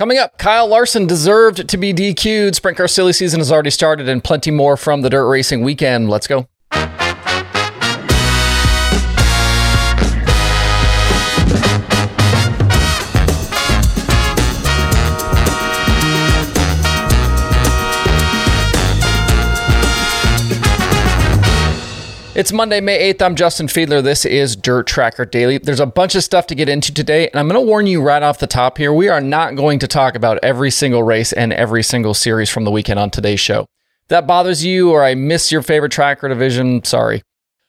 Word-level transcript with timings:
Coming 0.00 0.16
up, 0.16 0.38
Kyle 0.38 0.66
Larson 0.66 1.06
deserved 1.06 1.68
to 1.68 1.76
be 1.76 1.92
DQ'd. 1.92 2.54
Sprint 2.54 2.78
car 2.78 2.88
silly 2.88 3.12
season 3.12 3.38
has 3.38 3.52
already 3.52 3.68
started 3.68 4.08
and 4.08 4.24
plenty 4.24 4.50
more 4.50 4.78
from 4.78 5.02
the 5.02 5.10
dirt 5.10 5.28
racing 5.28 5.62
weekend. 5.62 6.08
Let's 6.08 6.26
go. 6.26 6.48
It's 22.32 22.52
Monday, 22.52 22.80
May 22.80 23.12
8th. 23.12 23.22
I'm 23.22 23.34
Justin 23.34 23.66
Fiedler. 23.66 24.00
This 24.00 24.24
is 24.24 24.54
Dirt 24.54 24.86
Tracker 24.86 25.24
Daily. 25.24 25.58
There's 25.58 25.80
a 25.80 25.84
bunch 25.84 26.14
of 26.14 26.22
stuff 26.22 26.46
to 26.46 26.54
get 26.54 26.68
into 26.68 26.94
today, 26.94 27.28
and 27.28 27.40
I'm 27.40 27.48
going 27.48 27.60
to 27.60 27.66
warn 27.66 27.88
you 27.88 28.00
right 28.00 28.22
off 28.22 28.38
the 28.38 28.46
top 28.46 28.78
here. 28.78 28.92
We 28.92 29.08
are 29.08 29.20
not 29.20 29.56
going 29.56 29.80
to 29.80 29.88
talk 29.88 30.14
about 30.14 30.38
every 30.40 30.70
single 30.70 31.02
race 31.02 31.32
and 31.32 31.52
every 31.52 31.82
single 31.82 32.14
series 32.14 32.48
from 32.48 32.62
the 32.62 32.70
weekend 32.70 33.00
on 33.00 33.10
today's 33.10 33.40
show. 33.40 33.62
If 33.62 34.08
that 34.10 34.28
bothers 34.28 34.64
you 34.64 34.92
or 34.92 35.02
I 35.02 35.16
miss 35.16 35.50
your 35.50 35.60
favorite 35.60 35.90
tracker 35.90 36.28
division, 36.28 36.84
sorry. 36.84 37.24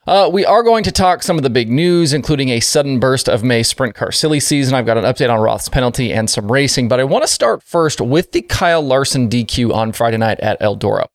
Uh, 0.06 0.30
we 0.32 0.46
are 0.46 0.62
going 0.62 0.84
to 0.84 0.92
talk 0.92 1.24
some 1.24 1.38
of 1.38 1.44
the 1.44 1.50
big 1.50 1.72
news, 1.72 2.14
including 2.14 2.50
a 2.50 2.60
sudden 2.60 3.00
burst 3.00 3.28
of 3.28 3.44
May 3.44 3.64
sprint 3.64 3.96
car 3.96 4.12
silly 4.12 4.40
season. 4.40 4.76
I've 4.76 4.86
got 4.86 4.98
an 4.98 5.06
update 5.06 5.34
on 5.34 5.40
Roth's 5.40 5.70
penalty 5.70 6.14
and 6.14 6.30
some 6.30 6.52
racing, 6.52 6.88
but 6.88 7.00
I 7.00 7.04
want 7.04 7.24
to 7.24 7.28
start 7.28 7.64
first 7.64 8.00
with 8.00 8.32
the 8.32 8.44
Kyle 8.44 8.82
Larson 8.84 9.28
DQ 9.28 9.74
on 9.74 9.92
Friday 9.92 10.18
night 10.18 10.40
at 10.40 10.60
Eldora. 10.62 11.08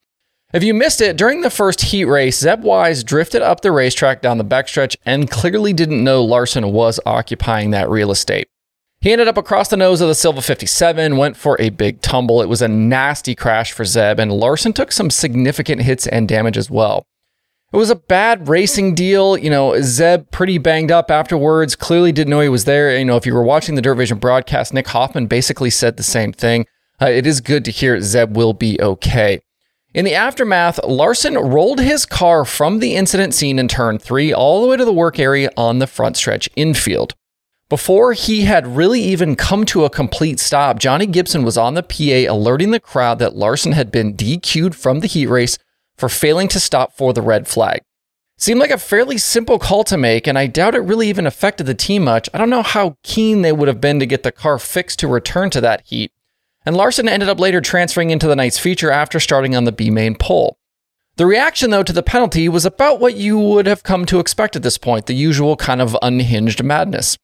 If 0.52 0.62
you 0.62 0.74
missed 0.74 1.00
it, 1.00 1.16
during 1.16 1.40
the 1.40 1.50
first 1.50 1.80
heat 1.80 2.04
race, 2.04 2.38
Zeb 2.38 2.62
Wise 2.62 3.02
drifted 3.02 3.42
up 3.42 3.62
the 3.62 3.72
racetrack 3.72 4.22
down 4.22 4.38
the 4.38 4.44
backstretch 4.44 4.94
and 5.04 5.28
clearly 5.28 5.72
didn't 5.72 6.04
know 6.04 6.24
Larson 6.24 6.72
was 6.72 7.00
occupying 7.04 7.72
that 7.72 7.90
real 7.90 8.12
estate. 8.12 8.46
He 9.00 9.10
ended 9.10 9.26
up 9.26 9.36
across 9.36 9.68
the 9.68 9.76
nose 9.76 10.00
of 10.00 10.06
the 10.06 10.14
Silva 10.14 10.40
57, 10.40 11.16
went 11.16 11.36
for 11.36 11.56
a 11.60 11.70
big 11.70 12.00
tumble. 12.00 12.40
It 12.42 12.48
was 12.48 12.62
a 12.62 12.68
nasty 12.68 13.34
crash 13.34 13.72
for 13.72 13.84
Zeb, 13.84 14.20
and 14.20 14.32
Larson 14.32 14.72
took 14.72 14.92
some 14.92 15.10
significant 15.10 15.82
hits 15.82 16.06
and 16.06 16.28
damage 16.28 16.56
as 16.56 16.70
well. 16.70 17.04
It 17.72 17.76
was 17.76 17.90
a 17.90 17.96
bad 17.96 18.48
racing 18.48 18.94
deal. 18.94 19.36
You 19.36 19.50
know, 19.50 19.80
Zeb 19.80 20.30
pretty 20.30 20.58
banged 20.58 20.92
up 20.92 21.10
afterwards, 21.10 21.74
clearly 21.74 22.12
didn't 22.12 22.30
know 22.30 22.40
he 22.40 22.48
was 22.48 22.64
there. 22.66 22.96
You 22.96 23.04
know, 23.04 23.16
if 23.16 23.26
you 23.26 23.34
were 23.34 23.42
watching 23.42 23.74
the 23.74 23.82
DirtVision 23.82 24.20
broadcast, 24.20 24.72
Nick 24.72 24.86
Hoffman 24.88 25.26
basically 25.26 25.70
said 25.70 25.96
the 25.96 26.04
same 26.04 26.32
thing. 26.32 26.66
Uh, 27.02 27.06
it 27.06 27.26
is 27.26 27.40
good 27.40 27.64
to 27.64 27.72
hear 27.72 28.00
Zeb 28.00 28.36
will 28.36 28.54
be 28.54 28.80
okay. 28.80 29.40
In 29.96 30.04
the 30.04 30.14
aftermath, 30.14 30.78
Larson 30.84 31.38
rolled 31.38 31.80
his 31.80 32.04
car 32.04 32.44
from 32.44 32.80
the 32.80 32.94
incident 32.94 33.32
scene 33.32 33.58
in 33.58 33.66
turn 33.66 33.98
three 33.98 34.30
all 34.30 34.60
the 34.60 34.68
way 34.68 34.76
to 34.76 34.84
the 34.84 34.92
work 34.92 35.18
area 35.18 35.50
on 35.56 35.78
the 35.78 35.86
front 35.86 36.18
stretch 36.18 36.50
infield. 36.54 37.14
Before 37.70 38.12
he 38.12 38.42
had 38.42 38.76
really 38.76 39.00
even 39.00 39.36
come 39.36 39.64
to 39.64 39.86
a 39.86 39.90
complete 39.90 40.38
stop, 40.38 40.78
Johnny 40.78 41.06
Gibson 41.06 41.44
was 41.44 41.56
on 41.56 41.72
the 41.72 41.82
PA 41.82 42.30
alerting 42.30 42.72
the 42.72 42.78
crowd 42.78 43.18
that 43.20 43.36
Larson 43.36 43.72
had 43.72 43.90
been 43.90 44.14
DQ'd 44.14 44.74
from 44.74 45.00
the 45.00 45.06
heat 45.06 45.28
race 45.28 45.56
for 45.96 46.10
failing 46.10 46.48
to 46.48 46.60
stop 46.60 46.94
for 46.94 47.14
the 47.14 47.22
red 47.22 47.48
flag. 47.48 47.80
Seemed 48.36 48.60
like 48.60 48.70
a 48.70 48.76
fairly 48.76 49.16
simple 49.16 49.58
call 49.58 49.82
to 49.84 49.96
make, 49.96 50.26
and 50.26 50.38
I 50.38 50.46
doubt 50.46 50.74
it 50.74 50.80
really 50.80 51.08
even 51.08 51.26
affected 51.26 51.64
the 51.64 51.74
team 51.74 52.04
much. 52.04 52.28
I 52.34 52.38
don't 52.38 52.50
know 52.50 52.62
how 52.62 52.98
keen 53.02 53.40
they 53.40 53.50
would 53.50 53.66
have 53.66 53.80
been 53.80 53.98
to 54.00 54.06
get 54.06 54.24
the 54.24 54.30
car 54.30 54.58
fixed 54.58 54.98
to 54.98 55.08
return 55.08 55.48
to 55.48 55.60
that 55.62 55.86
heat, 55.86 56.12
and 56.66 56.76
Larson 56.76 57.08
ended 57.08 57.28
up 57.28 57.38
later 57.38 57.60
transferring 57.60 58.10
into 58.10 58.26
the 58.26 58.36
night's 58.36 58.58
feature 58.58 58.90
after 58.90 59.20
starting 59.20 59.54
on 59.54 59.64
the 59.64 59.72
B 59.72 59.88
main 59.88 60.16
pole. 60.16 60.58
The 61.16 61.24
reaction, 61.24 61.70
though, 61.70 61.84
to 61.84 61.92
the 61.94 62.02
penalty 62.02 62.48
was 62.48 62.66
about 62.66 63.00
what 63.00 63.14
you 63.14 63.38
would 63.38 63.66
have 63.66 63.82
come 63.82 64.04
to 64.06 64.18
expect 64.20 64.56
at 64.56 64.62
this 64.62 64.76
point 64.76 65.06
the 65.06 65.14
usual 65.14 65.56
kind 65.56 65.80
of 65.80 65.96
unhinged 66.02 66.62
madness. 66.62 67.16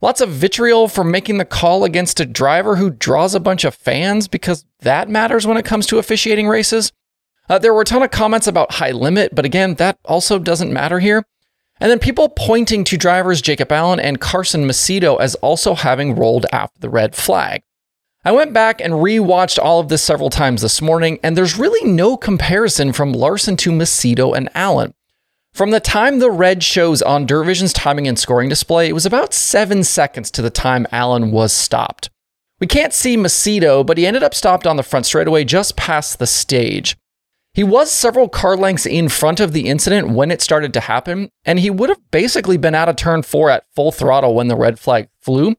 Lots 0.00 0.20
of 0.20 0.28
vitriol 0.28 0.86
for 0.86 1.02
making 1.02 1.38
the 1.38 1.44
call 1.44 1.84
against 1.84 2.20
a 2.20 2.26
driver 2.26 2.76
who 2.76 2.90
draws 2.90 3.34
a 3.34 3.40
bunch 3.40 3.64
of 3.64 3.74
fans 3.74 4.28
because 4.28 4.66
that 4.80 5.08
matters 5.08 5.46
when 5.46 5.56
it 5.56 5.64
comes 5.64 5.86
to 5.86 5.98
officiating 5.98 6.46
races. 6.46 6.92
Uh, 7.48 7.58
there 7.58 7.72
were 7.72 7.80
a 7.80 7.86
ton 7.86 8.02
of 8.02 8.10
comments 8.10 8.46
about 8.46 8.74
high 8.74 8.90
limit, 8.90 9.34
but 9.34 9.44
again, 9.44 9.74
that 9.74 9.98
also 10.04 10.38
doesn't 10.38 10.72
matter 10.72 10.98
here. 10.98 11.24
And 11.80 11.90
then 11.90 11.98
people 11.98 12.28
pointing 12.28 12.84
to 12.84 12.98
drivers 12.98 13.40
Jacob 13.40 13.72
Allen 13.72 14.00
and 14.00 14.20
Carson 14.20 14.66
Macedo 14.66 15.18
as 15.20 15.36
also 15.36 15.74
having 15.74 16.14
rolled 16.14 16.46
after 16.52 16.78
the 16.80 16.90
red 16.90 17.14
flag. 17.14 17.62
I 18.24 18.32
went 18.32 18.52
back 18.52 18.80
and 18.80 18.94
rewatched 18.94 19.58
all 19.58 19.78
of 19.78 19.88
this 19.88 20.02
several 20.02 20.28
times 20.28 20.62
this 20.62 20.82
morning, 20.82 21.20
and 21.22 21.36
there's 21.36 21.58
really 21.58 21.88
no 21.88 22.16
comparison 22.16 22.92
from 22.92 23.12
Larson 23.12 23.56
to 23.58 23.70
Macedo 23.70 24.36
and 24.36 24.48
Allen. 24.54 24.94
From 25.52 25.70
the 25.70 25.80
time 25.80 26.18
the 26.18 26.30
red 26.30 26.62
shows 26.62 27.00
on 27.00 27.26
DirtVision's 27.26 27.72
timing 27.72 28.08
and 28.08 28.18
scoring 28.18 28.48
display, 28.48 28.88
it 28.88 28.92
was 28.92 29.06
about 29.06 29.32
seven 29.32 29.84
seconds 29.84 30.30
to 30.32 30.42
the 30.42 30.50
time 30.50 30.86
Allen 30.90 31.30
was 31.30 31.52
stopped. 31.52 32.10
We 32.60 32.66
can't 32.66 32.92
see 32.92 33.16
Macedo, 33.16 33.86
but 33.86 33.98
he 33.98 34.06
ended 34.06 34.24
up 34.24 34.34
stopped 34.34 34.66
on 34.66 34.76
the 34.76 34.82
front 34.82 35.06
straightaway 35.06 35.44
just 35.44 35.76
past 35.76 36.18
the 36.18 36.26
stage. 36.26 36.96
He 37.54 37.62
was 37.64 37.90
several 37.90 38.28
car 38.28 38.56
lengths 38.56 38.86
in 38.86 39.08
front 39.08 39.38
of 39.40 39.52
the 39.52 39.68
incident 39.68 40.10
when 40.10 40.30
it 40.30 40.42
started 40.42 40.72
to 40.74 40.80
happen, 40.80 41.30
and 41.44 41.60
he 41.60 41.70
would 41.70 41.88
have 41.88 42.10
basically 42.10 42.56
been 42.56 42.74
out 42.74 42.88
of 42.88 42.96
turn 42.96 43.22
four 43.22 43.48
at 43.48 43.64
full 43.74 43.92
throttle 43.92 44.34
when 44.34 44.48
the 44.48 44.56
red 44.56 44.78
flag 44.78 45.08
flew. 45.20 45.54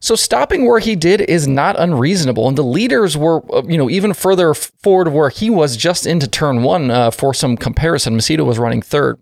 So 0.00 0.14
stopping 0.14 0.66
where 0.66 0.78
he 0.78 0.96
did 0.96 1.20
is 1.20 1.46
not 1.46 1.78
unreasonable, 1.78 2.48
and 2.48 2.56
the 2.56 2.64
leaders 2.64 3.18
were, 3.18 3.42
uh, 3.54 3.62
you 3.66 3.76
know, 3.76 3.90
even 3.90 4.14
further 4.14 4.54
forward 4.54 5.08
where 5.08 5.28
he 5.28 5.50
was 5.50 5.76
just 5.76 6.06
into 6.06 6.26
turn 6.26 6.62
one. 6.62 6.90
Uh, 6.90 7.10
for 7.10 7.34
some 7.34 7.56
comparison, 7.56 8.16
Macedo 8.16 8.46
was 8.46 8.58
running 8.58 8.80
third, 8.80 9.20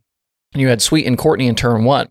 and 0.53 0.63
you 0.63 0.69
had 0.69 0.81
Sweet 0.81 1.07
and 1.07 1.19
Courtney 1.19 1.49
in 1.49 1.57
turn 1.57 1.85
one. 1.85 2.09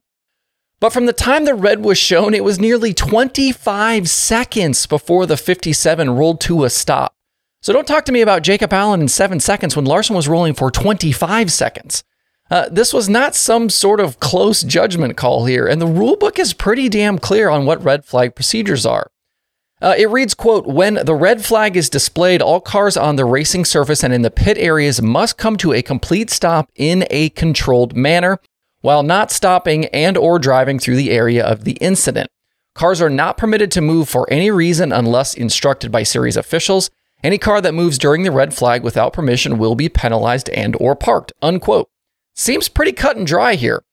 But 0.79 0.91
from 0.91 1.05
the 1.05 1.13
time 1.13 1.45
the 1.45 1.55
red 1.55 1.83
was 1.83 1.97
shown, 1.97 2.33
it 2.33 2.43
was 2.43 2.59
nearly 2.59 2.93
25 2.93 4.09
seconds 4.09 4.85
before 4.85 5.25
the 5.25 5.37
57 5.37 6.09
rolled 6.09 6.41
to 6.41 6.65
a 6.65 6.69
stop. 6.69 7.15
So 7.61 7.73
don't 7.73 7.87
talk 7.87 8.05
to 8.05 8.11
me 8.11 8.21
about 8.21 8.43
Jacob 8.43 8.71
Allen 8.71 9.01
in 9.01 9.07
seven 9.07 9.39
seconds 9.39 9.75
when 9.75 9.85
Larson 9.85 10.15
was 10.15 10.27
rolling 10.27 10.53
for 10.53 10.69
25 10.69 11.51
seconds. 11.51 12.03
Uh, 12.49 12.69
this 12.71 12.93
was 12.93 13.09
not 13.09 13.35
some 13.35 13.69
sort 13.69 13.99
of 13.99 14.19
close 14.19 14.63
judgment 14.63 15.17
call 15.17 15.45
here, 15.45 15.67
and 15.67 15.81
the 15.81 15.87
rulebook 15.87 16.39
is 16.39 16.53
pretty 16.53 16.87
damn 16.87 17.19
clear 17.19 17.49
on 17.49 17.65
what 17.65 17.83
red 17.83 18.05
flag 18.05 18.35
procedures 18.35 18.85
are. 18.85 19.11
Uh, 19.79 19.93
it 19.97 20.09
reads, 20.09 20.33
quote, 20.33 20.65
when 20.65 20.95
the 21.05 21.13
red 21.13 21.45
flag 21.45 21.77
is 21.77 21.89
displayed, 21.89 22.41
all 22.41 22.59
cars 22.59 22.97
on 22.97 23.15
the 23.15 23.25
racing 23.25 23.63
surface 23.63 24.03
and 24.03 24.13
in 24.13 24.23
the 24.23 24.31
pit 24.31 24.57
areas 24.57 25.01
must 25.01 25.37
come 25.37 25.55
to 25.55 25.73
a 25.73 25.83
complete 25.83 26.31
stop 26.31 26.69
in 26.75 27.05
a 27.11 27.29
controlled 27.29 27.95
manner 27.95 28.39
while 28.81 29.03
not 29.03 29.29
stopping 29.29 29.85
and 29.87 30.17
or 30.17 30.39
driving 30.39 30.79
through 30.79 30.95
the 30.95 31.11
area 31.11 31.45
of 31.45 31.63
the 31.63 31.73
incident. 31.73 32.27
Cars 32.73 33.01
are 33.01 33.09
not 33.09 33.37
permitted 33.37 33.71
to 33.71 33.81
move 33.81 34.07
for 34.09 34.27
any 34.31 34.49
reason 34.49 34.91
unless 34.91 35.33
instructed 35.35 35.91
by 35.91 36.03
series 36.03 36.37
officials. 36.37 36.89
Any 37.23 37.37
car 37.37 37.59
that 37.61 37.73
moves 37.73 37.97
during 37.97 38.23
the 38.23 38.31
red 38.31 38.53
flag 38.53 38.83
without 38.83 39.13
permission 39.13 39.57
will 39.57 39.75
be 39.75 39.89
penalized 39.89 40.49
and 40.49 40.75
or 40.79 40.95
parked, 40.95 41.33
unquote. 41.41 41.89
Seems 42.39 42.69
pretty 42.69 42.91
cut 42.91 43.17
and 43.17 43.25
dry 43.25 43.55
here. 43.55 43.83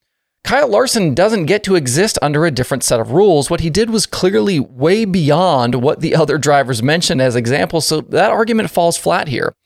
Kyle 0.45 0.69
Larson 0.69 1.15
doesn't 1.15 1.47
get 1.47 1.65
to 1.65 1.77
exist 1.77 2.19
under 2.21 2.45
a 2.45 2.51
different 2.51 2.85
set 2.85 3.01
of 3.01 3.13
rules. 3.13 3.49
What 3.49 3.61
he 3.61 3.71
did 3.71 3.89
was 3.89 4.05
clearly 4.05 4.61
way 4.61 5.07
beyond 5.07 5.77
what 5.77 6.01
the 6.01 6.15
other 6.15 6.37
drivers 6.37 6.83
mentioned 6.83 7.23
as 7.23 7.37
examples, 7.37 7.87
so 7.87 8.03
that 8.03 8.31
argument 8.31 8.69
falls 8.69 8.99
flat 8.99 9.29
here. 9.29 9.57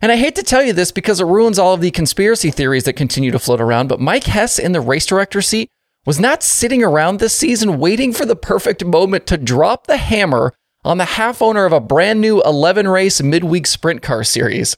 And 0.00 0.12
I 0.12 0.16
hate 0.16 0.36
to 0.36 0.44
tell 0.44 0.62
you 0.62 0.72
this 0.72 0.92
because 0.92 1.20
it 1.20 1.26
ruins 1.26 1.58
all 1.58 1.74
of 1.74 1.80
the 1.80 1.90
conspiracy 1.90 2.52
theories 2.52 2.84
that 2.84 2.92
continue 2.92 3.32
to 3.32 3.38
float 3.40 3.60
around, 3.60 3.88
but 3.88 4.00
Mike 4.00 4.24
Hess 4.24 4.60
in 4.60 4.70
the 4.70 4.80
race 4.80 5.06
director 5.06 5.42
seat 5.42 5.68
was 6.06 6.20
not 6.20 6.44
sitting 6.44 6.84
around 6.84 7.18
this 7.18 7.34
season 7.34 7.80
waiting 7.80 8.12
for 8.12 8.24
the 8.24 8.36
perfect 8.36 8.84
moment 8.84 9.26
to 9.26 9.36
drop 9.38 9.88
the 9.88 9.96
hammer 9.96 10.54
on 10.84 10.98
the 10.98 11.04
half 11.04 11.42
owner 11.42 11.64
of 11.64 11.72
a 11.72 11.80
brand 11.80 12.20
new 12.20 12.40
11 12.42 12.86
race 12.86 13.20
midweek 13.20 13.66
sprint 13.66 14.02
car 14.02 14.22
series. 14.22 14.76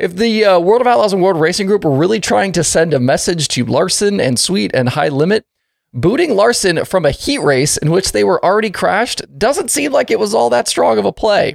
If 0.00 0.16
the 0.16 0.46
uh, 0.46 0.58
World 0.58 0.80
of 0.80 0.86
Outlaws 0.86 1.12
and 1.12 1.20
World 1.20 1.38
Racing 1.38 1.66
Group 1.66 1.84
were 1.84 1.90
really 1.90 2.20
trying 2.20 2.52
to 2.52 2.64
send 2.64 2.94
a 2.94 2.98
message 2.98 3.48
to 3.48 3.66
Larson 3.66 4.18
and 4.18 4.38
Sweet 4.38 4.70
and 4.72 4.88
High 4.88 5.10
Limit, 5.10 5.44
booting 5.92 6.34
Larson 6.34 6.86
from 6.86 7.04
a 7.04 7.10
heat 7.10 7.40
race 7.40 7.76
in 7.76 7.90
which 7.90 8.12
they 8.12 8.24
were 8.24 8.42
already 8.42 8.70
crashed 8.70 9.20
doesn't 9.38 9.70
seem 9.70 9.92
like 9.92 10.10
it 10.10 10.18
was 10.18 10.32
all 10.32 10.48
that 10.48 10.68
strong 10.68 10.96
of 10.96 11.04
a 11.04 11.12
play. 11.12 11.54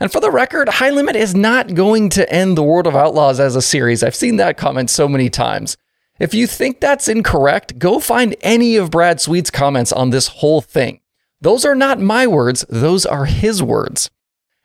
And 0.00 0.10
for 0.10 0.18
the 0.18 0.32
record, 0.32 0.68
High 0.68 0.90
Limit 0.90 1.14
is 1.14 1.36
not 1.36 1.74
going 1.74 2.08
to 2.08 2.28
end 2.28 2.58
the 2.58 2.64
World 2.64 2.88
of 2.88 2.96
Outlaws 2.96 3.38
as 3.38 3.54
a 3.54 3.62
series. 3.62 4.02
I've 4.02 4.16
seen 4.16 4.34
that 4.38 4.56
comment 4.56 4.90
so 4.90 5.06
many 5.06 5.30
times. 5.30 5.76
If 6.18 6.34
you 6.34 6.48
think 6.48 6.80
that's 6.80 7.06
incorrect, 7.06 7.78
go 7.78 8.00
find 8.00 8.34
any 8.40 8.74
of 8.74 8.90
Brad 8.90 9.20
Sweet's 9.20 9.50
comments 9.50 9.92
on 9.92 10.10
this 10.10 10.26
whole 10.26 10.60
thing. 10.60 11.02
Those 11.40 11.64
are 11.64 11.76
not 11.76 12.00
my 12.00 12.26
words, 12.26 12.64
those 12.68 13.06
are 13.06 13.26
his 13.26 13.62
words. 13.62 14.10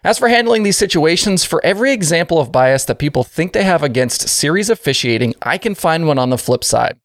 As 0.04 0.18
for 0.18 0.30
handling 0.30 0.64
these 0.64 0.78
situations, 0.78 1.44
for 1.44 1.64
every 1.64 1.92
example 1.92 2.40
of 2.40 2.52
bias 2.52 2.86
that 2.86 2.98
people 2.98 3.24
think 3.24 3.54
they 3.54 3.64
have 3.64 3.84
against 3.84 4.28
series 4.28 4.72
officiating, 4.72 5.36
I 5.44 5.60
can 5.60 5.76
find 5.76 6.08
one 6.08 6.18
on 6.18 6.32
the 6.32 6.40
flip 6.40 6.64
side. 6.64 7.00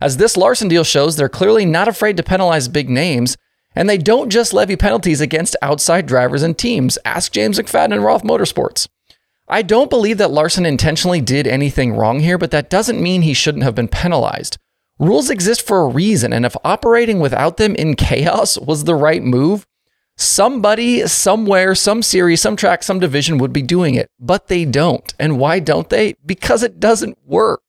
As 0.00 0.16
this 0.16 0.34
Larson 0.34 0.68
deal 0.68 0.84
shows, 0.84 1.16
they're 1.16 1.28
clearly 1.28 1.66
not 1.66 1.88
afraid 1.88 2.16
to 2.16 2.22
penalize 2.22 2.68
big 2.68 2.88
names, 2.88 3.36
and 3.74 3.86
they 3.86 3.98
don't 3.98 4.30
just 4.30 4.54
levy 4.54 4.76
penalties 4.76 5.20
against 5.20 5.56
outside 5.60 6.06
drivers 6.06 6.42
and 6.42 6.56
teams. 6.56 6.96
Ask 7.04 7.32
James 7.32 7.58
McFadden 7.58 7.92
and 7.92 8.04
Roth 8.04 8.22
Motorsports. 8.22 8.88
I 9.46 9.60
don't 9.60 9.90
believe 9.90 10.16
that 10.16 10.30
Larson 10.30 10.64
intentionally 10.64 11.20
did 11.20 11.46
anything 11.46 11.92
wrong 11.92 12.20
here, 12.20 12.38
but 12.38 12.50
that 12.52 12.70
doesn't 12.70 13.02
mean 13.02 13.22
he 13.22 13.34
shouldn't 13.34 13.64
have 13.64 13.74
been 13.74 13.88
penalized. 13.88 14.56
Rules 14.98 15.28
exist 15.28 15.66
for 15.66 15.82
a 15.82 15.88
reason, 15.88 16.32
and 16.32 16.46
if 16.46 16.56
operating 16.64 17.20
without 17.20 17.58
them 17.58 17.74
in 17.74 17.94
chaos 17.94 18.56
was 18.56 18.84
the 18.84 18.94
right 18.94 19.22
move, 19.22 19.66
Somebody, 20.20 21.06
somewhere, 21.06 21.76
some 21.76 22.02
series, 22.02 22.40
some 22.40 22.56
track, 22.56 22.82
some 22.82 22.98
division 22.98 23.38
would 23.38 23.52
be 23.52 23.62
doing 23.62 23.94
it, 23.94 24.10
but 24.18 24.48
they 24.48 24.64
don't. 24.64 25.14
And 25.16 25.38
why 25.38 25.60
don't 25.60 25.88
they? 25.88 26.16
Because 26.26 26.64
it 26.64 26.80
doesn't 26.80 27.16
work. 27.24 27.62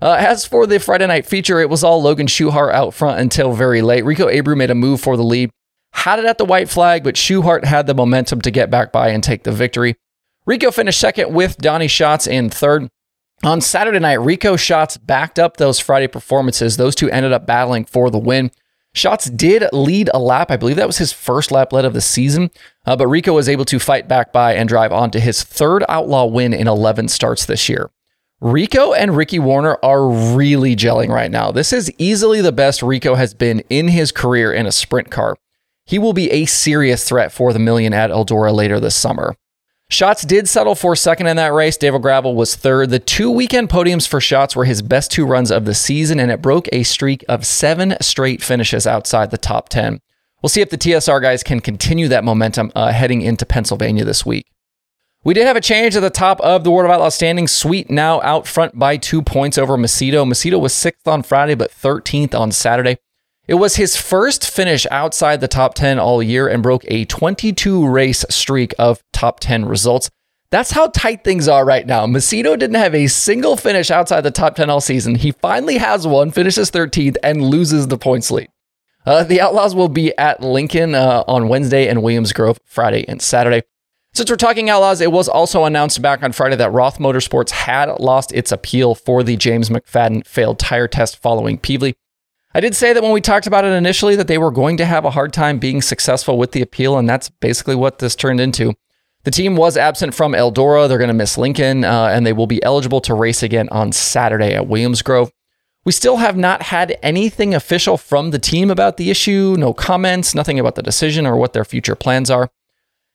Uh, 0.00 0.16
as 0.18 0.46
for 0.46 0.68
the 0.68 0.78
Friday 0.78 1.08
night 1.08 1.26
feature, 1.26 1.58
it 1.58 1.68
was 1.68 1.82
all 1.82 2.00
Logan 2.00 2.28
Schuchart 2.28 2.72
out 2.72 2.94
front 2.94 3.20
until 3.20 3.52
very 3.52 3.82
late. 3.82 4.04
Rico 4.04 4.28
Abreu 4.28 4.56
made 4.56 4.70
a 4.70 4.74
move 4.74 5.00
for 5.00 5.16
the 5.16 5.24
lead, 5.24 5.50
had 5.92 6.20
it 6.20 6.24
at 6.24 6.38
the 6.38 6.44
white 6.44 6.70
flag, 6.70 7.02
but 7.02 7.16
Schuchart 7.16 7.64
had 7.64 7.88
the 7.88 7.94
momentum 7.94 8.40
to 8.42 8.52
get 8.52 8.70
back 8.70 8.92
by 8.92 9.08
and 9.08 9.22
take 9.22 9.42
the 9.42 9.52
victory. 9.52 9.96
Rico 10.46 10.70
finished 10.70 11.00
second 11.00 11.34
with 11.34 11.58
Donnie 11.58 11.88
Schatz 11.88 12.28
in 12.28 12.50
third. 12.50 12.88
On 13.42 13.60
Saturday 13.60 13.98
night, 13.98 14.20
Rico 14.20 14.54
Schatz 14.56 14.96
backed 14.96 15.38
up 15.38 15.56
those 15.56 15.80
Friday 15.80 16.06
performances. 16.06 16.76
Those 16.76 16.94
two 16.94 17.10
ended 17.10 17.32
up 17.32 17.46
battling 17.46 17.84
for 17.84 18.10
the 18.10 18.18
win. 18.18 18.52
Schatz 18.92 19.30
did 19.30 19.64
lead 19.72 20.10
a 20.12 20.18
lap. 20.18 20.50
I 20.50 20.56
believe 20.56 20.76
that 20.76 20.86
was 20.86 20.98
his 20.98 21.12
first 21.12 21.52
lap 21.52 21.72
led 21.72 21.84
of 21.84 21.94
the 21.94 22.00
season, 22.00 22.50
uh, 22.86 22.96
but 22.96 23.06
Rico 23.06 23.32
was 23.32 23.48
able 23.48 23.64
to 23.66 23.78
fight 23.78 24.08
back 24.08 24.32
by 24.32 24.54
and 24.54 24.68
drive 24.68 24.92
on 24.92 25.10
to 25.12 25.20
his 25.20 25.44
third 25.44 25.84
outlaw 25.88 26.26
win 26.26 26.52
in 26.52 26.66
11 26.66 27.08
starts 27.08 27.46
this 27.46 27.68
year. 27.68 27.90
Rico 28.40 28.92
and 28.92 29.16
Ricky 29.16 29.38
Warner 29.38 29.78
are 29.82 30.08
really 30.08 30.74
gelling 30.74 31.10
right 31.10 31.30
now. 31.30 31.52
This 31.52 31.72
is 31.72 31.92
easily 31.98 32.40
the 32.40 32.52
best 32.52 32.82
Rico 32.82 33.14
has 33.14 33.34
been 33.34 33.60
in 33.68 33.88
his 33.88 34.12
career 34.12 34.52
in 34.52 34.66
a 34.66 34.72
sprint 34.72 35.10
car. 35.10 35.36
He 35.84 35.98
will 35.98 36.14
be 36.14 36.30
a 36.30 36.46
serious 36.46 37.06
threat 37.06 37.32
for 37.32 37.52
the 37.52 37.58
million 37.58 37.92
at 37.92 38.10
Eldora 38.10 38.54
later 38.54 38.80
this 38.80 38.96
summer. 38.96 39.36
Schatz 39.90 40.22
did 40.22 40.48
settle 40.48 40.76
for 40.76 40.94
second 40.94 41.26
in 41.26 41.36
that 41.36 41.52
race. 41.52 41.76
David 41.76 42.02
Gravel 42.02 42.36
was 42.36 42.54
third. 42.54 42.90
The 42.90 43.00
two 43.00 43.28
weekend 43.28 43.68
podiums 43.68 44.06
for 44.06 44.20
Schatz 44.20 44.54
were 44.54 44.64
his 44.64 44.82
best 44.82 45.10
two 45.10 45.26
runs 45.26 45.50
of 45.50 45.64
the 45.64 45.74
season, 45.74 46.20
and 46.20 46.30
it 46.30 46.40
broke 46.40 46.68
a 46.70 46.84
streak 46.84 47.24
of 47.28 47.44
seven 47.44 47.96
straight 48.00 48.40
finishes 48.40 48.86
outside 48.86 49.32
the 49.32 49.36
top 49.36 49.68
10. 49.68 50.00
We'll 50.40 50.48
see 50.48 50.60
if 50.60 50.70
the 50.70 50.78
TSR 50.78 51.20
guys 51.20 51.42
can 51.42 51.58
continue 51.58 52.06
that 52.06 52.22
momentum 52.22 52.70
uh, 52.76 52.92
heading 52.92 53.20
into 53.20 53.44
Pennsylvania 53.44 54.04
this 54.04 54.24
week. 54.24 54.46
We 55.24 55.34
did 55.34 55.46
have 55.48 55.56
a 55.56 55.60
change 55.60 55.96
at 55.96 56.00
the 56.00 56.08
top 56.08 56.40
of 56.40 56.62
the 56.62 56.70
World 56.70 56.88
of 56.88 56.92
Outlaw 56.92 57.08
standings. 57.08 57.50
Sweet 57.50 57.90
now 57.90 58.22
out 58.22 58.46
front 58.46 58.78
by 58.78 58.96
two 58.96 59.22
points 59.22 59.58
over 59.58 59.76
Macedo. 59.76 60.24
Macedo 60.24 60.60
was 60.60 60.72
sixth 60.72 61.08
on 61.08 61.24
Friday, 61.24 61.56
but 61.56 61.72
13th 61.72 62.32
on 62.32 62.52
Saturday. 62.52 62.96
It 63.50 63.58
was 63.58 63.74
his 63.74 63.96
first 63.96 64.48
finish 64.48 64.86
outside 64.92 65.40
the 65.40 65.48
top 65.48 65.74
10 65.74 65.98
all 65.98 66.22
year 66.22 66.46
and 66.46 66.62
broke 66.62 66.84
a 66.86 67.04
22 67.06 67.84
race 67.84 68.24
streak 68.30 68.72
of 68.78 69.02
top 69.12 69.40
10 69.40 69.64
results. 69.64 70.08
That's 70.52 70.70
how 70.70 70.86
tight 70.86 71.24
things 71.24 71.48
are 71.48 71.64
right 71.64 71.84
now. 71.84 72.06
Macedo 72.06 72.56
didn't 72.56 72.76
have 72.76 72.94
a 72.94 73.08
single 73.08 73.56
finish 73.56 73.90
outside 73.90 74.20
the 74.20 74.30
top 74.30 74.54
10 74.54 74.70
all 74.70 74.80
season. 74.80 75.16
He 75.16 75.32
finally 75.32 75.78
has 75.78 76.06
one, 76.06 76.30
finishes 76.30 76.70
13th, 76.70 77.16
and 77.24 77.42
loses 77.42 77.88
the 77.88 77.98
points 77.98 78.30
lead. 78.30 78.50
Uh, 79.04 79.24
the 79.24 79.40
Outlaws 79.40 79.74
will 79.74 79.88
be 79.88 80.16
at 80.16 80.40
Lincoln 80.40 80.94
uh, 80.94 81.24
on 81.26 81.48
Wednesday 81.48 81.88
and 81.88 82.04
Williams 82.04 82.32
Grove 82.32 82.60
Friday 82.64 83.04
and 83.08 83.20
Saturday. 83.20 83.62
Since 84.14 84.30
we're 84.30 84.36
talking 84.36 84.70
Outlaws, 84.70 85.00
it 85.00 85.10
was 85.10 85.28
also 85.28 85.64
announced 85.64 86.00
back 86.00 86.22
on 86.22 86.30
Friday 86.30 86.54
that 86.54 86.70
Roth 86.70 86.98
Motorsports 86.98 87.50
had 87.50 87.98
lost 87.98 88.30
its 88.32 88.52
appeal 88.52 88.94
for 88.94 89.24
the 89.24 89.36
James 89.36 89.70
McFadden 89.70 90.24
failed 90.24 90.60
tire 90.60 90.86
test 90.86 91.20
following 91.20 91.58
Pevely. 91.58 91.94
I 92.52 92.60
did 92.60 92.74
say 92.74 92.92
that 92.92 93.02
when 93.02 93.12
we 93.12 93.20
talked 93.20 93.46
about 93.46 93.64
it 93.64 93.72
initially 93.72 94.16
that 94.16 94.26
they 94.26 94.38
were 94.38 94.50
going 94.50 94.76
to 94.78 94.84
have 94.84 95.04
a 95.04 95.10
hard 95.10 95.32
time 95.32 95.58
being 95.58 95.80
successful 95.80 96.36
with 96.36 96.52
the 96.52 96.62
appeal, 96.62 96.98
and 96.98 97.08
that's 97.08 97.28
basically 97.28 97.76
what 97.76 98.00
this 98.00 98.16
turned 98.16 98.40
into. 98.40 98.74
The 99.22 99.30
team 99.30 99.54
was 99.54 99.76
absent 99.76 100.14
from 100.14 100.32
Eldora. 100.32 100.88
They're 100.88 100.98
going 100.98 101.08
to 101.08 101.14
miss 101.14 101.38
Lincoln, 101.38 101.84
uh, 101.84 102.06
and 102.06 102.26
they 102.26 102.32
will 102.32 102.46
be 102.46 102.62
eligible 102.64 103.00
to 103.02 103.14
race 103.14 103.42
again 103.42 103.68
on 103.70 103.92
Saturday 103.92 104.54
at 104.54 104.66
Williams 104.66 105.02
Grove. 105.02 105.30
We 105.84 105.92
still 105.92 106.16
have 106.16 106.36
not 106.36 106.62
had 106.62 106.98
anything 107.02 107.54
official 107.54 107.96
from 107.96 108.30
the 108.30 108.38
team 108.38 108.70
about 108.70 108.96
the 108.96 109.10
issue, 109.10 109.54
no 109.58 109.72
comments, 109.72 110.34
nothing 110.34 110.58
about 110.58 110.74
the 110.74 110.82
decision 110.82 111.26
or 111.26 111.36
what 111.36 111.52
their 111.52 111.64
future 111.64 111.94
plans 111.94 112.30
are. 112.30 112.50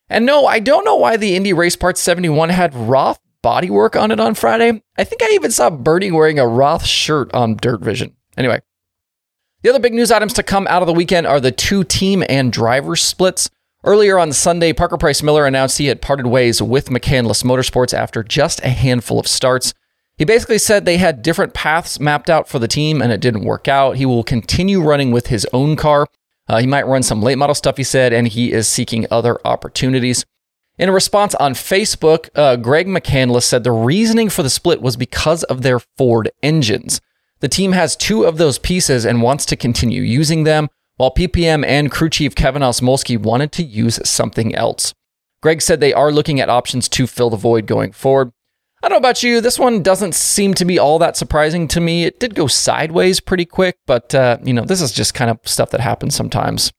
And 0.09 0.25
no, 0.25 0.45
I 0.45 0.59
don't 0.59 0.85
know 0.85 0.95
why 0.95 1.17
the 1.17 1.35
Indy 1.35 1.53
Race 1.53 1.75
Parts 1.75 1.99
71 2.01 2.49
had 2.49 2.73
Roth 2.73 3.19
bodywork 3.43 3.99
on 3.99 4.11
it 4.11 4.19
on 4.19 4.33
Friday. 4.33 4.81
I 4.97 5.03
think 5.03 5.21
I 5.21 5.31
even 5.31 5.51
saw 5.51 5.69
Bernie 5.69 6.11
wearing 6.11 6.39
a 6.39 6.47
Roth 6.47 6.85
shirt 6.85 7.33
on 7.33 7.57
DirtVision. 7.57 8.13
Anyway, 8.37 8.61
the 9.65 9.71
other 9.71 9.79
big 9.79 9.95
news 9.95 10.11
items 10.11 10.33
to 10.33 10.43
come 10.43 10.67
out 10.67 10.83
of 10.83 10.85
the 10.85 10.93
weekend 10.93 11.25
are 11.25 11.39
the 11.39 11.51
two 11.51 11.83
team 11.83 12.23
and 12.29 12.53
driver 12.53 12.95
splits. 12.95 13.49
Earlier 13.83 14.19
on 14.19 14.31
Sunday, 14.31 14.73
Parker 14.73 14.95
Price 14.95 15.23
Miller 15.23 15.47
announced 15.47 15.79
he 15.79 15.87
had 15.87 16.03
parted 16.03 16.27
ways 16.27 16.61
with 16.61 16.89
McCandless 16.89 17.43
Motorsports 17.43 17.91
after 17.91 18.21
just 18.21 18.63
a 18.63 18.69
handful 18.69 19.19
of 19.19 19.27
starts. 19.27 19.73
He 20.17 20.23
basically 20.23 20.59
said 20.59 20.85
they 20.85 20.97
had 20.97 21.23
different 21.23 21.55
paths 21.55 21.99
mapped 21.99 22.29
out 22.29 22.47
for 22.47 22.59
the 22.59 22.67
team 22.67 23.01
and 23.01 23.11
it 23.11 23.19
didn't 23.19 23.43
work 23.43 23.67
out. 23.67 23.97
He 23.97 24.05
will 24.05 24.23
continue 24.23 24.83
running 24.83 25.11
with 25.11 25.27
his 25.27 25.47
own 25.51 25.75
car 25.75 26.05
uh, 26.47 26.59
he 26.59 26.67
might 26.67 26.87
run 26.87 27.03
some 27.03 27.21
late 27.21 27.37
model 27.37 27.55
stuff, 27.55 27.77
he 27.77 27.83
said, 27.83 28.13
and 28.13 28.27
he 28.27 28.51
is 28.51 28.67
seeking 28.67 29.07
other 29.09 29.39
opportunities. 29.45 30.25
In 30.77 30.89
a 30.89 30.91
response 30.93 31.33
on 31.35 31.53
Facebook, 31.53 32.29
uh, 32.35 32.57
Greg 32.57 32.87
McCandless 32.87 33.43
said 33.43 33.63
the 33.63 33.71
reasoning 33.71 34.29
for 34.29 34.43
the 34.43 34.49
split 34.49 34.81
was 34.81 34.97
because 34.97 35.43
of 35.43 35.61
their 35.61 35.79
Ford 35.79 36.29
engines. 36.43 37.01
The 37.39 37.49
team 37.49 37.73
has 37.73 37.95
two 37.95 38.23
of 38.23 38.37
those 38.37 38.59
pieces 38.59 39.05
and 39.05 39.21
wants 39.21 39.45
to 39.47 39.55
continue 39.55 40.01
using 40.01 40.43
them, 40.43 40.69
while 40.97 41.13
PPM 41.13 41.65
and 41.65 41.91
crew 41.91 42.09
chief 42.09 42.35
Kevin 42.35 42.61
Osmolsky 42.61 43.17
wanted 43.17 43.51
to 43.53 43.63
use 43.63 43.99
something 44.07 44.55
else. 44.55 44.93
Greg 45.41 45.61
said 45.61 45.79
they 45.79 45.93
are 45.93 46.11
looking 46.11 46.39
at 46.39 46.49
options 46.49 46.87
to 46.89 47.05
fill 47.05 47.29
the 47.29 47.37
void 47.37 47.67
going 47.67 47.91
forward. 47.91 48.31
I 48.81 48.87
don't 48.87 48.95
know 48.95 48.99
about 48.99 49.23
you. 49.23 49.41
This 49.41 49.59
one 49.59 49.83
doesn't 49.83 50.15
seem 50.15 50.53
to 50.55 50.65
be 50.65 50.79
all 50.79 50.99
that 50.99 51.17
surprising 51.17 51.67
to 51.69 51.81
me. 51.81 52.03
It 52.03 52.19
did 52.19 52.35
go 52.35 52.47
sideways 52.47 53.19
pretty 53.19 53.45
quick, 53.45 53.77
but 53.85 54.13
uh, 54.13 54.37
you 54.43 54.53
know, 54.53 54.63
this 54.63 54.81
is 54.81 54.91
just 54.91 55.13
kind 55.13 55.31
of 55.31 55.39
stuff 55.43 55.71
that 55.71 55.81
happens 55.81 56.15
sometimes. 56.15 56.71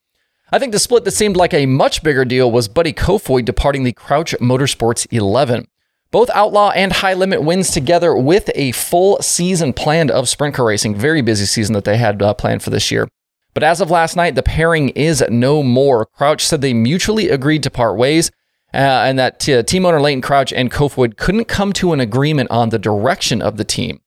I 0.53 0.59
think 0.59 0.73
the 0.73 0.79
split 0.79 1.05
that 1.05 1.11
seemed 1.11 1.37
like 1.37 1.53
a 1.53 1.67
much 1.67 2.03
bigger 2.05 2.25
deal 2.25 2.51
was 2.51 2.69
Buddy 2.69 2.93
Kofoid 2.93 3.45
departing 3.45 3.83
the 3.83 3.93
Crouch 3.93 4.35
Motorsports 4.41 5.07
11. 5.11 5.67
Both 6.11 6.31
outlaw 6.31 6.71
and 6.71 6.93
high 6.93 7.15
limit 7.15 7.43
wins 7.43 7.71
together 7.71 8.17
with 8.17 8.51
a 8.55 8.73
full 8.73 9.21
season 9.21 9.73
planned 9.73 10.11
of 10.11 10.29
sprint 10.29 10.55
car 10.55 10.67
racing. 10.67 10.95
Very 10.95 11.21
busy 11.21 11.45
season 11.45 11.75
that 11.75 11.85
they 11.85 11.97
had 11.97 12.23
uh, 12.23 12.33
planned 12.35 12.63
for 12.63 12.71
this 12.71 12.91
year. 12.91 13.09
But 13.55 13.63
as 13.63 13.81
of 13.81 13.91
last 13.91 14.17
night, 14.17 14.35
the 14.35 14.43
pairing 14.43 14.91
is 14.91 15.25
no 15.31 15.63
more. 15.63 16.07
Crouch 16.07 16.45
said 16.45 16.61
they 16.61 16.75
mutually 16.75 17.31
agreed 17.31 17.63
to 17.63 17.71
part 17.71 17.97
ways 17.97 18.31
uh, 18.75 19.05
and 19.07 19.19
that 19.19 19.41
team 19.41 19.87
owner 19.87 20.01
Leighton 20.01 20.21
Crouch 20.21 20.53
and 20.53 20.71
Kofoid 20.71 21.17
couldn't 21.17 21.47
come 21.47 21.73
to 21.75 21.95
an 21.95 22.01
agreement 22.01 22.51
on 22.51 22.69
the 22.69 22.79
direction 22.79 23.41
of 23.41 23.57
the 23.57 23.65
team. 23.65 24.01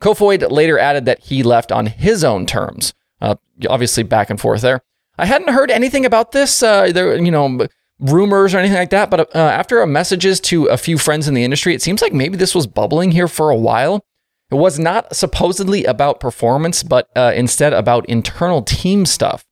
Kofoid 0.00 0.50
later 0.50 0.78
added 0.78 1.04
that 1.04 1.24
he 1.24 1.42
left 1.42 1.70
on 1.70 1.86
his 1.86 2.24
own 2.24 2.46
terms. 2.46 2.94
Uh, 3.20 3.36
obviously, 3.68 4.02
back 4.02 4.30
and 4.30 4.40
forth 4.40 4.62
there. 4.62 4.80
I 5.18 5.26
hadn't 5.26 5.52
heard 5.52 5.70
anything 5.70 6.06
about 6.06 6.32
this. 6.32 6.62
Uh, 6.62 6.90
there, 6.90 7.16
you 7.16 7.30
know, 7.30 7.66
rumors 7.98 8.54
or 8.54 8.58
anything 8.58 8.76
like 8.76 8.90
that. 8.90 9.10
But 9.10 9.34
uh, 9.34 9.38
after 9.38 9.84
messages 9.86 10.40
to 10.40 10.66
a 10.66 10.76
few 10.76 10.98
friends 10.98 11.28
in 11.28 11.34
the 11.34 11.44
industry, 11.44 11.74
it 11.74 11.82
seems 11.82 12.02
like 12.02 12.12
maybe 12.12 12.36
this 12.36 12.54
was 12.54 12.66
bubbling 12.66 13.12
here 13.12 13.28
for 13.28 13.50
a 13.50 13.56
while. 13.56 14.04
It 14.50 14.56
was 14.56 14.78
not 14.78 15.16
supposedly 15.16 15.84
about 15.84 16.20
performance, 16.20 16.82
but 16.82 17.08
uh, 17.16 17.32
instead 17.34 17.72
about 17.72 18.06
internal 18.06 18.62
team 18.62 19.06
stuff. 19.06 19.44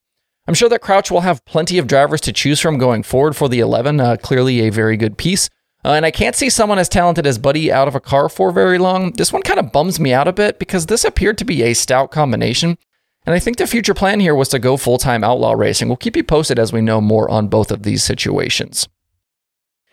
I'm 0.47 0.55
sure 0.55 0.69
that 0.69 0.83
Crouch 0.83 1.11
will 1.11 1.21
have 1.21 1.45
plenty 1.45 1.79
of 1.79 1.87
drivers 1.87 2.21
to 2.23 2.33
choose 2.33 2.61
from 2.61 2.79
going 2.79 3.03
forward 3.03 3.37
for 3.37 3.49
the 3.49 3.61
11. 3.61 4.01
Uh, 4.01 4.17
clearly, 4.17 4.61
a 4.61 4.71
very 4.71 4.97
good 4.97 5.17
piece. 5.17 5.49
Uh, 5.85 5.93
and 5.93 6.07
I 6.07 6.11
can't 6.11 6.37
see 6.37 6.51
someone 6.51 6.79
as 6.79 6.89
talented 6.89 7.27
as 7.27 7.39
Buddy 7.39 7.73
out 7.73 7.89
of 7.89 7.95
a 7.95 8.01
car 8.01 8.29
for 8.29 8.53
very 8.53 8.79
long. 8.79 9.13
This 9.13 9.33
one 9.33 9.43
kind 9.43 9.59
of 9.59 9.73
bums 9.73 9.99
me 9.99 10.13
out 10.13 10.29
a 10.29 10.33
bit 10.33 10.59
because 10.59 10.87
this 10.87 11.05
appeared 11.05 11.39
to 11.39 11.45
be 11.45 11.63
a 11.63 11.75
stout 11.75 12.11
combination. 12.11 12.79
And 13.25 13.35
I 13.35 13.39
think 13.39 13.57
the 13.57 13.67
future 13.67 13.95
plan 13.95 14.21
here 14.21 14.35
was 14.35 14.49
to 14.49 14.59
go 14.59 14.77
full 14.77 14.99
time 14.99 15.23
outlaw 15.23 15.53
racing. 15.53 15.89
We'll 15.89 15.97
keep 15.97 16.17
you 16.17 16.25
posted 16.25 16.59
as 16.59 16.73
we 16.73 16.81
know 16.81 17.01
more 17.01 17.31
on 17.31 17.49
both 17.49 17.71
of 17.71 17.83
these 17.83 18.03
situations. 18.03 18.89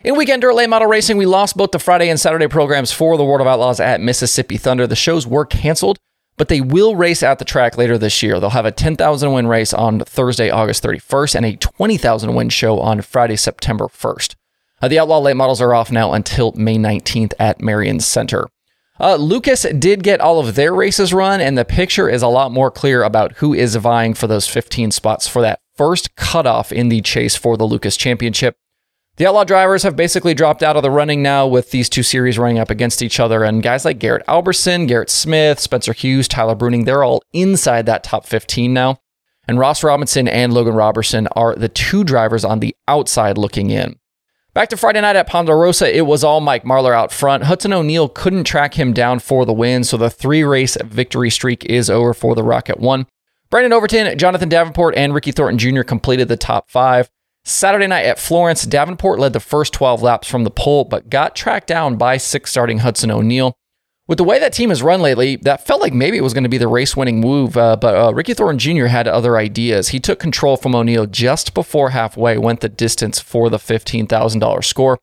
In 0.02 0.16
weekend 0.16 0.42
dirt 0.42 0.54
late 0.54 0.70
model 0.70 0.88
racing, 0.88 1.18
we 1.18 1.26
lost 1.26 1.56
both 1.56 1.72
the 1.72 1.78
Friday 1.78 2.08
and 2.08 2.18
Saturday 2.18 2.48
programs 2.48 2.90
for 2.90 3.16
the 3.16 3.24
World 3.24 3.42
of 3.42 3.46
Outlaws 3.46 3.80
at 3.80 4.00
Mississippi 4.00 4.56
Thunder. 4.56 4.86
The 4.86 4.96
shows 4.96 5.26
were 5.26 5.44
canceled 5.44 5.98
but 6.40 6.48
they 6.48 6.62
will 6.62 6.96
race 6.96 7.22
at 7.22 7.38
the 7.38 7.44
track 7.44 7.76
later 7.76 7.98
this 7.98 8.22
year. 8.22 8.40
They'll 8.40 8.48
have 8.48 8.64
a 8.64 8.72
10,000 8.72 9.30
win 9.30 9.46
race 9.46 9.74
on 9.74 10.00
Thursday, 10.00 10.48
August 10.48 10.82
31st, 10.82 11.34
and 11.34 11.44
a 11.44 11.56
20,000 11.56 12.34
win 12.34 12.48
show 12.48 12.80
on 12.80 13.02
Friday, 13.02 13.36
September 13.36 13.88
1st. 13.88 14.36
Uh, 14.80 14.88
the 14.88 14.98
Outlaw 14.98 15.18
late 15.18 15.36
models 15.36 15.60
are 15.60 15.74
off 15.74 15.92
now 15.92 16.14
until 16.14 16.52
May 16.52 16.78
19th 16.78 17.34
at 17.38 17.60
Marion 17.60 18.00
Center. 18.00 18.48
Uh, 19.00 19.16
Lucas 19.16 19.62
did 19.78 20.02
get 20.02 20.20
all 20.20 20.40
of 20.40 20.54
their 20.56 20.74
races 20.74 21.14
run, 21.14 21.40
and 21.40 21.56
the 21.56 21.64
picture 21.64 22.06
is 22.06 22.20
a 22.20 22.28
lot 22.28 22.52
more 22.52 22.70
clear 22.70 23.02
about 23.02 23.32
who 23.36 23.54
is 23.54 23.74
vying 23.76 24.12
for 24.12 24.26
those 24.26 24.46
15 24.46 24.90
spots 24.90 25.26
for 25.26 25.40
that 25.40 25.60
first 25.74 26.14
cutoff 26.16 26.70
in 26.70 26.90
the 26.90 27.00
chase 27.00 27.34
for 27.34 27.56
the 27.56 27.64
Lucas 27.64 27.96
Championship. 27.96 28.56
The 29.16 29.26
Outlaw 29.26 29.44
drivers 29.44 29.82
have 29.84 29.96
basically 29.96 30.34
dropped 30.34 30.62
out 30.62 30.76
of 30.76 30.82
the 30.82 30.90
running 30.90 31.22
now 31.22 31.46
with 31.46 31.70
these 31.70 31.88
two 31.88 32.02
series 32.02 32.38
running 32.38 32.58
up 32.58 32.70
against 32.70 33.02
each 33.02 33.18
other. 33.18 33.42
And 33.42 33.62
guys 33.62 33.84
like 33.84 33.98
Garrett 33.98 34.24
Alberson, 34.28 34.86
Garrett 34.86 35.10
Smith, 35.10 35.60
Spencer 35.60 35.92
Hughes, 35.92 36.28
Tyler 36.28 36.54
Bruening, 36.54 36.84
they're 36.84 37.04
all 37.04 37.22
inside 37.32 37.86
that 37.86 38.04
top 38.04 38.26
15 38.26 38.72
now. 38.72 38.98
And 39.46 39.58
Ross 39.58 39.82
Robinson 39.82 40.28
and 40.28 40.54
Logan 40.54 40.74
Robertson 40.74 41.26
are 41.28 41.54
the 41.54 41.68
two 41.68 42.04
drivers 42.04 42.44
on 42.44 42.60
the 42.60 42.74
outside 42.86 43.36
looking 43.36 43.70
in. 43.70 43.99
Back 44.52 44.68
to 44.70 44.76
Friday 44.76 45.00
night 45.00 45.14
at 45.14 45.28
Ponderosa, 45.28 45.96
it 45.96 46.06
was 46.06 46.24
all 46.24 46.40
Mike 46.40 46.64
Marlar 46.64 46.92
out 46.92 47.12
front. 47.12 47.44
Hudson 47.44 47.72
O'Neal 47.72 48.08
couldn't 48.08 48.42
track 48.42 48.74
him 48.74 48.92
down 48.92 49.20
for 49.20 49.46
the 49.46 49.52
win, 49.52 49.84
so 49.84 49.96
the 49.96 50.10
three 50.10 50.42
race 50.42 50.76
victory 50.82 51.30
streak 51.30 51.64
is 51.66 51.88
over 51.88 52.12
for 52.12 52.34
the 52.34 52.42
Rocket 52.42 52.80
One. 52.80 53.06
Brandon 53.48 53.72
Overton, 53.72 54.18
Jonathan 54.18 54.48
Davenport, 54.48 54.96
and 54.96 55.14
Ricky 55.14 55.30
Thornton 55.30 55.58
Jr. 55.58 55.82
completed 55.82 56.26
the 56.26 56.36
top 56.36 56.68
five. 56.68 57.08
Saturday 57.44 57.86
night 57.86 58.06
at 58.06 58.18
Florence, 58.18 58.64
Davenport 58.66 59.20
led 59.20 59.34
the 59.34 59.40
first 59.40 59.72
12 59.72 60.02
laps 60.02 60.26
from 60.26 60.42
the 60.42 60.50
pole, 60.50 60.84
but 60.84 61.08
got 61.08 61.36
tracked 61.36 61.68
down 61.68 61.96
by 61.96 62.16
six 62.16 62.50
starting 62.50 62.78
Hudson 62.78 63.12
O'Neal. 63.12 63.54
With 64.10 64.16
the 64.16 64.24
way 64.24 64.40
that 64.40 64.52
team 64.52 64.70
has 64.70 64.82
run 64.82 65.00
lately, 65.00 65.36
that 65.42 65.64
felt 65.64 65.80
like 65.80 65.92
maybe 65.92 66.16
it 66.16 66.24
was 66.24 66.34
going 66.34 66.42
to 66.42 66.50
be 66.50 66.58
the 66.58 66.66
race 66.66 66.96
winning 66.96 67.20
move, 67.20 67.56
uh, 67.56 67.76
but 67.76 67.94
uh, 67.94 68.12
Ricky 68.12 68.34
Thornton 68.34 68.58
Jr. 68.58 68.86
had 68.86 69.06
other 69.06 69.36
ideas. 69.36 69.90
He 69.90 70.00
took 70.00 70.18
control 70.18 70.56
from 70.56 70.74
O'Neal 70.74 71.06
just 71.06 71.54
before 71.54 71.90
halfway, 71.90 72.36
went 72.36 72.58
the 72.58 72.68
distance 72.68 73.20
for 73.20 73.48
the 73.48 73.56
$15,000 73.56 74.64
score. 74.64 74.94
It 74.94 75.00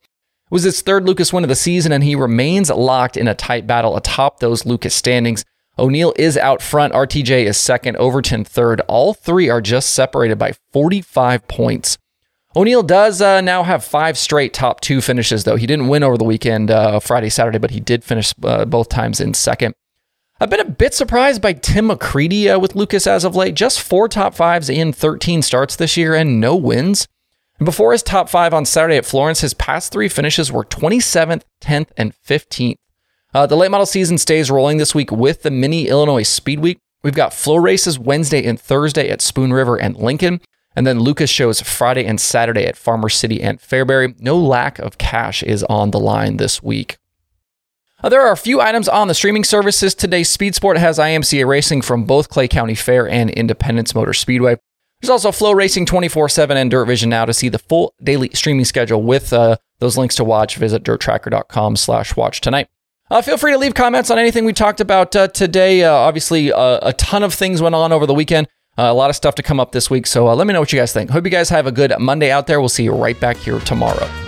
was 0.50 0.64
his 0.64 0.82
third 0.82 1.06
Lucas 1.06 1.32
win 1.32 1.46
of 1.46 1.48
the 1.48 1.56
season, 1.56 1.94
and 1.94 2.04
he 2.04 2.16
remains 2.16 2.70
locked 2.70 3.16
in 3.16 3.30
a 3.30 3.34
tight 3.34 3.66
battle 3.66 3.96
atop 3.96 4.42
those 4.42 4.66
Lucas 4.66 4.94
standings. 4.94 5.46
O'Neal 5.80 6.14
is 6.18 6.36
out 6.36 6.62
front. 6.62 6.92
RTJ 6.92 7.46
is 7.46 7.58
second, 7.58 7.96
Overton 7.96 8.44
third. 8.44 8.82
All 8.90 9.14
three 9.14 9.48
are 9.48 9.62
just 9.62 9.92
separated 9.92 10.38
by 10.38 10.52
45 10.74 11.48
points. 11.48 11.98
O'Neal 12.58 12.82
does 12.82 13.22
uh, 13.22 13.40
now 13.40 13.62
have 13.62 13.84
five 13.84 14.18
straight 14.18 14.52
top 14.52 14.82
two 14.82 15.00
finishes, 15.00 15.44
though. 15.44 15.58
He 15.58 15.68
didn't 15.68 15.90
win 15.90 16.02
over 16.02 16.18
the 16.18 16.24
weekend, 16.24 16.72
uh, 16.72 17.00
Friday, 17.00 17.30
Saturday, 17.30 17.60
but 17.60 17.70
he 17.70 17.80
did 17.80 18.04
finish 18.04 18.34
uh, 18.42 18.66
both 18.66 18.90
times 18.90 19.22
in 19.22 19.36
second. 19.36 19.76
I've 20.40 20.50
been 20.50 20.60
a 20.60 20.66
bit 20.66 20.96
surprised 20.96 21.40
by 21.40 21.54
Tim 21.54 21.90
McCreadie 21.90 22.56
uh, 22.56 22.60
with 22.60 22.76
Lucas 22.76 23.06
as 23.06 23.24
of 23.24 23.36
late. 23.36 23.54
Just 23.54 23.80
four 23.80 24.08
top 24.08 24.34
fives 24.34 24.70
in 24.70 24.92
13 24.92 25.44
starts 25.44 25.76
this 25.76 25.98
year 25.98 26.16
and 26.16 26.42
no 26.42 26.56
wins. 26.56 27.08
Before 27.64 27.92
his 27.92 28.02
top 28.02 28.28
five 28.28 28.56
on 28.56 28.66
Saturday 28.66 28.98
at 28.98 29.06
Florence, 29.06 29.42
his 29.42 29.54
past 29.54 29.92
three 29.92 30.10
finishes 30.10 30.52
were 30.52 30.66
27th, 30.66 31.44
10th, 31.62 31.90
and 31.96 32.12
15th. 32.28 32.78
Uh, 33.36 33.46
the 33.46 33.56
late 33.56 33.70
model 33.70 33.86
season 33.86 34.18
stays 34.18 34.50
rolling 34.50 34.78
this 34.78 34.96
week 34.96 35.12
with 35.12 35.44
the 35.44 35.52
Mini 35.52 35.88
Illinois 35.88 36.24
Speed 36.24 36.60
Week. 36.62 36.80
We've 37.04 37.14
got 37.14 37.36
Flo 37.36 37.58
races 37.58 38.00
Wednesday 38.00 38.44
and 38.44 38.60
Thursday 38.60 39.10
at 39.10 39.22
Spoon 39.22 39.54
River 39.54 39.76
and 39.80 39.96
Lincoln. 39.96 40.42
And 40.77 40.86
then 40.86 41.00
Lucas 41.00 41.31
shows 41.31 41.60
Friday 41.60 42.05
and 42.05 42.22
Saturday 42.22 42.63
at 42.63 42.77
Farmer 42.77 43.10
City 43.10 43.41
and 43.41 43.60
Fairbury. 43.60 44.13
No 44.22 44.38
lack 44.38 44.77
of 44.77 45.00
cash 45.00 45.41
is 45.41 45.63
on 45.63 45.89
the 45.89 46.00
line 46.00 46.38
this 46.38 46.62
week. 46.62 47.00
Uh, 48.03 48.10
there 48.10 48.22
are 48.22 48.31
a 48.31 48.38
few 48.38 48.62
items 48.62 48.88
on 48.88 49.07
the 49.07 49.15
streaming 49.15 49.43
services 49.43 49.96
today. 49.96 50.22
Speed 50.22 50.53
Sport 50.53 50.77
has 50.77 51.00
IMCA 51.00 51.48
racing 51.48 51.81
from 51.81 52.05
both 52.05 52.29
Clay 52.29 52.48
County 52.48 52.75
Fair 52.75 53.10
and 53.10 53.31
Independence 53.31 53.96
Motor 53.96 54.13
Speedway. 54.13 54.57
There's 55.01 55.10
also 55.10 55.31
FloRacing 55.31 55.88
24 55.88 56.29
7 56.29 56.55
and 56.55 56.72
DirtVision 56.72 57.07
now 57.07 57.25
to 57.25 57.34
see 57.34 57.50
the 57.50 57.57
full 57.57 57.96
daily 58.03 58.29
streaming 58.36 58.65
schedule 58.65 59.01
with 59.01 59.34
uh, 59.34 59.57
those 59.79 59.98
links 59.98 60.13
to 60.17 60.24
watch. 60.24 60.57
Visit 60.57 60.84
dirttracker.com 60.84 61.75
slash 61.75 62.15
watch 62.15 62.39
tonight. 62.39 62.67
Uh, 63.10 63.24
feel 63.24 63.38
free 63.38 63.53
to 63.53 63.57
leave 63.57 63.74
comments 63.74 64.12
on 64.12 64.19
anything 64.19 64.46
we 64.46 64.53
talked 64.53 64.79
about 64.79 65.15
uh, 65.15 65.27
today. 65.29 65.84
Uh, 65.84 65.91
obviously, 65.91 66.53
uh, 66.53 66.79
a 66.84 66.93
ton 66.93 67.24
of 67.24 67.34
things 67.34 67.63
went 67.63 67.74
on 67.74 67.91
over 67.91 68.05
the 68.05 68.13
weekend. 68.13 68.48
Uh, 68.77 68.84
a 68.84 68.93
lot 68.93 69.10
of 69.10 69.15
stuff 69.15 69.36
to 69.36 69.43
come 69.43 69.60
up 69.60 69.72
this 69.72 69.89
week. 69.89 70.05
So 70.05 70.27
uh, 70.27 70.36
let 70.36 70.48
me 70.48 70.53
know 70.53 70.60
what 70.60 70.72
you 70.72 70.79
guys 70.79 70.93
think. 70.93 71.10
Hope 71.10 71.24
you 71.25 71.31
guys 71.31 71.50
have 71.50 71.65
a 71.65 71.72
good 71.72 71.93
Monday 72.00 72.31
out 72.31 72.48
there. 72.48 72.60
We'll 72.60 72.69
see 72.69 72.84
you 72.84 72.93
right 72.93 73.19
back 73.19 73.38
here 73.38 73.60
tomorrow. 73.60 74.26